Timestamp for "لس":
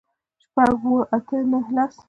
1.75-1.95